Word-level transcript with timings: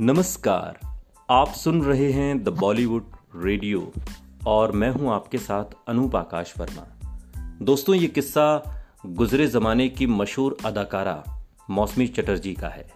नमस्कार। 0.00 0.78
आप 1.30 1.48
सुन 1.48 1.82
रहे 1.82 2.12
हैं 2.12 2.44
द 2.44 2.48
बॉलीवुड 2.48 3.04
रेडियो 3.36 3.92
और 4.46 4.72
मैं 4.72 4.90
हूँ 4.90 5.12
आपके 5.12 5.38
साथ 5.38 5.64
अनूप 5.88 6.16
आकाश 6.16 6.54
वर्मा। 6.58 7.10
दोस्तों, 7.62 7.94
ये 7.94 8.06
किस्सा 8.06 8.74
गुजरे 9.06 9.46
ज़माने 9.46 9.88
की 9.88 10.06
मशहूर 10.06 10.56
अदाकारा 10.64 11.24
मौसमी 11.70 12.06
चटर्जी 12.06 12.54
का 12.54 12.68
है। 12.68 12.90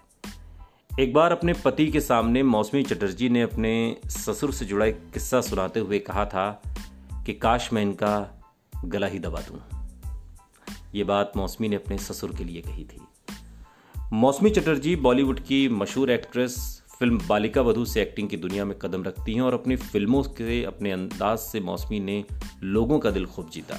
एक 1.00 1.14
बार 1.14 1.32
अपने 1.32 1.52
पति 1.52 1.90
के 1.90 2.00
सामने 2.00 2.42
मौसमी 2.42 2.82
चटर्जी 2.82 3.28
ने 3.28 3.42
अपने 3.42 3.96
ससुर 4.06 4.52
से 4.52 4.64
जुड़ा 4.64 4.86
एक 4.86 5.10
किस्सा 5.14 5.40
सुनाते 5.40 5.80
हुए 5.80 5.98
कहा 5.98 6.24
था 6.24 6.62
कि, 7.26 7.34
काश 7.34 7.72
मैं 7.72 7.82
इनका 7.82 8.42
गला 8.84 9.06
ही 9.06 9.18
दबा 9.18 9.40
दूँ। 9.40 9.60
ये 10.94 11.04
बात 11.04 11.32
मौसमी 11.36 11.68
ने 11.68 11.76
अपने 11.76 11.98
ससुर 11.98 12.34
के 12.34 12.44
लिए 12.44 12.60
कही 12.60 12.84
थी। 12.84 13.02
मौसमी 14.12 14.50
चटर्जी 14.50 14.96
बॉलीवुड 14.96 15.40
की 15.40 15.68
मशहूर 15.68 16.10
एक्ट्रेस 16.10 16.81
फ़िल्म 17.02 17.20
बालिका 17.28 17.60
वधु 17.60 17.84
से 17.84 18.02
एक्टिंग 18.02 18.28
की 18.28 18.36
दुनिया 18.36 18.64
में 18.64 18.78
कदम 18.78 19.02
रखती 19.02 19.34
हैं 19.34 19.40
और 19.40 19.54
अपनी 19.54 19.76
फ़िल्मों 19.76 20.22
के 20.22 20.64
अपने 20.64 20.92
अंदाज 20.92 21.38
से 21.38 21.60
मौसमी 21.60 22.00
ने 22.00 22.24
लोगों 22.62 22.98
का 22.98 23.10
दिल 23.10 23.26
खूब 23.26 23.50
जीता। 23.50 23.78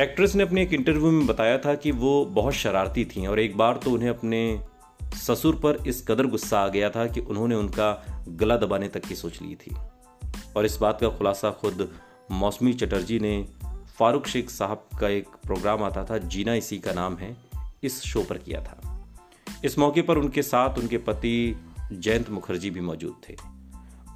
एक्ट्रेस 0.00 0.34
ने 0.34 0.42
अपने 0.42 0.62
एक 0.62 0.72
इंटरव्यू 0.72 1.10
में 1.10 1.26
बताया 1.26 1.58
था 1.58 1.74
कि 1.74 1.90
वो 1.90 2.24
बहुत 2.24 2.52
शरारती 2.52 3.04
थी 3.04 3.26
और 3.26 3.40
एक 3.40 3.56
बार 3.56 3.76
तो 3.76 3.90
उन्हें 3.90 4.08
अपने 4.08 4.60
ससुर 5.14 5.54
पर 5.54 5.78
इस 5.86 6.04
कदर 6.08 6.26
गुस्सा 6.26 6.60
आ 6.60 6.68
गया 6.68 6.90
था 6.90 7.06
कि 7.06 7.20
उन्होंने 7.20 7.54
उनका 7.54 8.06
गला 8.28 8.56
दबाने 8.56 8.88
तक 8.88 9.04
की 9.04 9.14
सोच 9.14 9.42
ली 9.42 9.54
थी। 9.54 9.76
और 10.56 10.66
इस 10.66 10.76
बात 10.76 11.00
का 11.00 11.08
खुलासा 11.08 11.50
खुद 11.50 11.92
मौसमी 12.30 12.72
चटर्जी 12.72 13.18
ने 13.18 13.48
फारूक 13.98 14.26
शेख 14.26 14.50
साहब 14.50 14.88
का 15.00 15.08
एक 15.08 15.28
प्रोग्राम 15.28 15.82
आता 15.82 16.04
था, 16.04 16.18
जीना 16.18 16.54
इसी 16.54 16.78
का 16.78 16.92
नाम 16.92 17.16
है, 17.16 17.36
इस 17.82 18.02
शो 18.02 18.22
पर 18.22 18.38
किया 18.38 18.62
था। 18.62 19.06
इस 19.64 19.78
मौके 19.78 20.02
पर 20.02 20.18
उनके 20.18 20.42
साथ 20.42 20.78
उनके 20.78 20.98
पति 20.98 21.66
जयंत 21.92 22.30
मुखर्जी 22.30 22.70
भी 22.70 22.80
मौजूद 22.80 23.16
थे। 23.28 23.36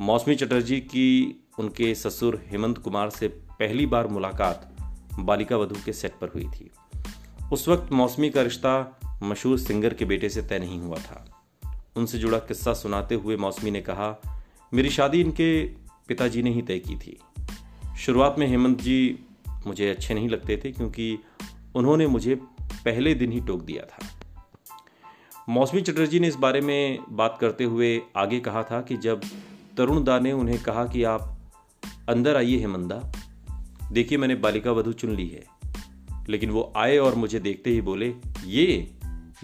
मौसमी 0.00 0.34
चटर्जी 0.34 0.80
की 0.80 1.36
उनके 1.58 1.94
ससुर 1.94 2.44
हेमंत 2.46 2.78
कुमार 2.78 3.10
से 3.10 3.28
पहली 3.28 3.86
बार 3.86 4.06
मुलाकात 4.06 4.76
बालिका 5.18 5.56
वधु 5.56 5.74
के 5.84 5.92
सेट 5.92 6.12
पर 6.20 6.28
हुई 6.28 6.44
थी। 6.44 6.70
उस 7.52 7.68
वक्त 7.68 7.92
मौसमी 7.92 8.30
का 8.30 8.42
रिश्ता 8.42 9.00
मशहूर 9.22 9.58
सिंगर 9.58 9.94
के 9.94 10.04
बेटे 10.04 10.28
से 10.28 10.42
तय 10.42 10.58
नहीं 10.58 10.80
हुआ 10.80 10.96
था। 10.96 11.42
उनसे 11.96 12.18
जुड़ा 12.18 12.38
किस्सा 12.38 12.74
सुनाते 12.74 13.14
हुए 13.14 13.36
मौसमी 13.36 13.70
ने 13.70 13.80
कहा, 13.80 14.40
मेरी 14.74 14.90
शादी 14.90 15.20
इनके 15.20 15.64
पिताजी 16.08 16.42
ने 16.42 16.50
ही 16.50 16.62
तय 16.62 16.78
की 16.78 16.96
थी। 16.96 17.18
शुरुआत 17.98 18.36
में 18.38 18.46
हेमंत 18.46 18.80
जी 18.80 19.18
मुझे 19.66 19.90
अच्छे 19.90 20.14
नहीं 20.14 20.28
लगते 20.28 20.62
थे 20.64 20.72
क्योंकि 20.72 21.18
उन्होंने 21.74 22.06
मुझे 22.06 22.34
पहले 22.60 23.14
दिन 23.14 23.32
ही 23.32 23.40
टोक 23.40 23.62
दिया 23.62 23.82
था। 23.82 24.13
मौसमी 25.48 25.80
चटर्जी 25.80 26.20
ने 26.20 26.28
इस 26.28 26.34
बारे 26.34 26.60
में 26.60 26.98
बात 27.10 27.38
करते 27.40 27.64
हुए 27.64 28.02
आगे 28.16 28.40
कहा 28.40 28.62
था 28.62 28.80
कि 28.80 28.96
जब 28.96 29.20
तरुण 29.76 30.04
दा 30.04 30.18
ने 30.18 30.32
उन्हें 30.32 30.62
कहा 30.62 30.84
कि 30.84 31.04
आप 31.04 31.38
अंदर 32.08 32.36
आइए 32.36 32.58
हेमंदा, 32.58 33.12
देखिए 33.92 34.18
मैंने 34.18 34.34
बालिका 34.34 34.72
वधु 34.72 34.92
चुन 34.92 35.14
ली 35.14 35.28
है। 35.28 35.44
लेकिन 36.28 36.50
वो 36.50 36.72
आए 36.76 36.98
और 36.98 37.14
मुझे 37.14 37.40
देखते 37.40 37.70
ही 37.70 37.80
बोले, 37.80 38.14
ये 38.46 38.94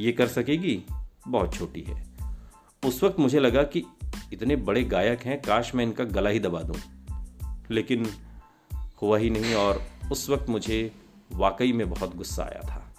ये 0.00 0.12
कर 0.12 0.28
सकेगी? 0.28 0.82
बहुत 1.28 1.54
छोटी 1.54 1.80
है। 1.80 2.06
उस 2.86 3.02
वक्त 3.02 3.18
मुझे 3.18 3.40
लगा 3.40 3.62
कि 3.62 3.84
इतने 4.32 4.56
बड़े 4.56 4.84
गायक 4.84 5.20
हैं, 5.20 5.42
काश 5.42 5.74
मैं 5.74 5.84
इनका 5.84 6.04
गला 6.04 6.30
ही 6.30 6.40
दबा 6.40 6.62
दूँ। 6.62 6.76
लेकिन 7.70 8.06
हुआ 9.02 9.18
ही 9.18 9.30
नहीं 9.30 9.54
और 9.54 9.82
उस 10.12 10.30
वक्त 10.30 10.48
मुझे 10.48 10.92
वाकई 11.32 11.72
में 11.72 11.90
बहुत 11.90 12.16
गुस्सा 12.16 12.42
आया 12.42 12.60
था। 12.60 12.89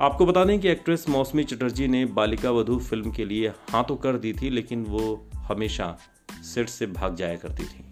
आपको 0.00 0.26
बता 0.26 0.44
दें 0.44 0.58
कि 0.60 0.68
एक्ट्रेस 0.68 1.04
मौसमी 1.08 1.42
चटर्जी 1.44 1.86
ने 1.88 2.04
बालिका 2.08 2.50
वधु 2.50 2.78
फ़िल्म 2.78 3.10
के 3.12 3.24
लिए 3.24 3.48
हाँ 3.70 3.84
तो 3.88 3.94
कर 3.96 4.16
दी 4.18 4.32
थी, 4.32 4.50
लेकिन 4.50 4.84
वो 4.84 5.28
हमेशा 5.34 5.96
सेट 6.44 6.68
से 6.68 6.86
भाग 6.86 7.16
जाया 7.16 7.36
करती 7.36 7.64
थी। 7.64 7.84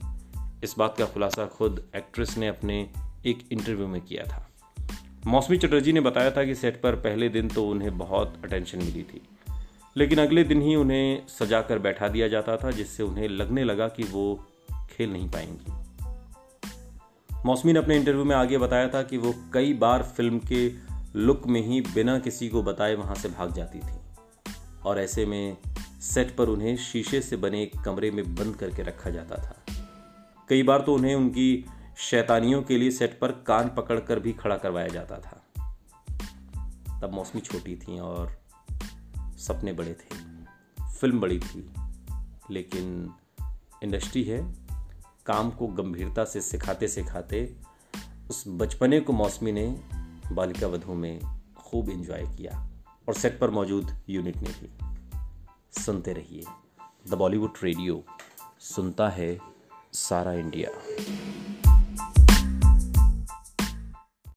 इस 0.64 0.74
बात 0.78 0.94
का 0.98 1.04
खुलासा 1.04 1.46
खुद 1.46 1.82
एक्ट्रेस 1.96 2.36
ने 2.38 2.48
अपने 2.48 2.78
एक 3.26 3.38
इंटरव्यू 3.52 3.86
में 3.86 4.00
किया 4.00 4.24
था। 4.24 4.48
मौसमी 5.26 5.58
चटर्जी 5.58 5.92
ने 5.92 6.00
बताया 6.00 6.30
था 6.30 6.44
कि 6.44 6.54
सेट 6.54 6.80
पर 6.82 6.96
पहले 6.96 7.28
दिन 7.28 7.48
तो 7.48 7.66
उन्हें 7.66 7.96
बहुत 7.98 8.40
अटेंशन 8.44 8.78
मिली 8.78 9.02
थी, 9.02 9.20
लेकिन 9.96 10.18
अगले 10.18 10.44
दिन 10.44 10.62
ही 10.62 10.74
उन्हें 10.76 11.26
सजा 11.28 11.60
कर 11.60 11.78
बैठा 11.78 12.08
दिया 12.08 12.28
जाता 12.28 12.56
था, 12.56 12.70
जिससे 12.70 13.02
उन्हें 13.02 13.28
लगने 13.28 13.64
लगा 13.64 13.88
कि 13.88 14.02
वो 14.02 14.34
खेल 14.90 15.12
नहीं 15.12 15.28
पाएँगी। 15.30 15.72
मौसमी 17.30 17.72
ने 17.72 17.78
अपने 17.78 17.96
इंटरव्यू 17.96 18.24
में 18.24 18.36
आगे 18.36 18.58
बताया 18.58 18.88
था 18.88 19.02
कि 19.02 19.16
वो 19.16 19.34
कई 19.54 19.72
बार 19.74 20.02
फ़िल्म 20.16 20.38
के 20.38 20.87
लुक 21.16 21.46
में 21.46 21.66
ही 21.66 21.80
बिना 21.80 22.18
किसी 22.18 22.48
को 22.48 22.62
बताए 22.62 22.94
वहाँ 22.94 23.14
से 23.14 23.28
भाग 23.28 23.52
जाती 23.52 23.78
थी। 23.78 23.98
और 24.86 24.98
ऐसे 24.98 25.26
में 25.26 25.56
सेट 26.00 26.36
पर 26.36 26.48
उन्हें 26.48 26.76
शीशे 26.76 27.20
से 27.20 27.36
बने 27.36 27.62
एक 27.62 27.80
कमरे 27.84 28.10
में 28.10 28.34
बंद 28.34 28.56
करके 28.56 28.82
रखा 28.82 29.10
जाता 29.10 29.36
था। 29.36 29.74
कई 30.48 30.62
बार 30.62 30.80
तो 30.80 30.94
उन्हें 30.94 31.14
उनकी 31.14 31.66
शैतानियों 31.98 32.62
के 32.62 32.78
लिए 32.78 32.90
सेट 32.90 33.18
पर 33.18 33.32
कान 33.32 33.68
पकड़कर 33.68 34.20
भी 34.20 34.32
खड़ा 34.32 34.56
करवाया 34.56 34.88
जाता 34.88 35.18
था। 35.18 35.44
तब 37.02 37.12
मौसमी 37.12 37.40
छोटी 37.40 37.76
थी 37.76 38.00
और 38.00 38.40
सपने 39.38 39.72
बड़े 39.72 39.94
थे। 39.94 40.28
फ़िल्म 40.92 41.20
बड़ी 41.20 41.40
थी, 41.40 41.70
लेकिन 42.50 43.12
इंडस्ट्री 43.82 44.24
है। 44.24 44.54
काम 45.26 45.50
को 45.50 45.66
गंभीरता 45.66 46.24
से 46.24 46.40
सिखाते 46.40 46.88
सिखाते 46.88 47.56
उस 48.30 48.44
बचपने 48.48 49.00
को 49.00 49.12
मौसमी 49.12 49.52
ने 49.52 49.80
बालिका 50.32 50.66
वधु 50.66 50.94
में 50.94 51.20
खूब 51.56 51.90
एंजॉय 51.90 52.22
किया 52.36 52.68
और 53.08 53.14
सेट 53.14 53.38
पर 53.38 53.50
मौजूद 53.50 53.96
यूनिट 54.08 54.36
ने 54.36 54.50
भी। 54.50 54.70
सुनते 55.82 56.12
रहिए 56.12 56.44
द 57.10 57.14
बॉलीवुड 57.14 57.50
रेडियो 57.62 58.02
सुनता 58.60 59.08
है 59.08 59.38
सारा 59.92 60.32
इंडिया 60.32 60.70